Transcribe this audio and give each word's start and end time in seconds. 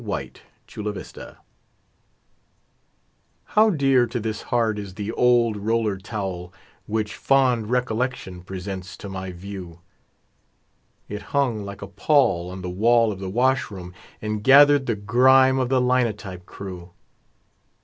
THE 0.03 0.09
OLD 0.11 0.35
ROLLER 0.77 1.03
TOWEL 1.03 1.35
How 3.43 3.69
dear 3.69 4.07
to 4.07 4.19
this 4.19 4.41
heart 4.41 4.79
is 4.79 4.95
the 4.95 5.11
old 5.11 5.57
roller 5.57 5.99
towel 5.99 6.51
Which 6.87 7.13
fond 7.13 7.69
recollection 7.69 8.41
presents 8.41 8.97
to 8.97 9.07
my 9.07 9.31
view. 9.31 9.81
It 11.07 11.21
hung 11.37 11.63
like 11.65 11.83
a 11.83 11.87
pall 11.87 12.49
on 12.49 12.63
the 12.63 12.67
wall 12.71 13.11
of 13.11 13.19
the 13.19 13.29
washroom, 13.29 13.93
And 14.23 14.43
gathered 14.43 14.87
the 14.87 14.95
grime 14.95 15.59
of 15.59 15.69
the 15.69 15.79
linotype 15.79 16.47
crew. 16.47 16.93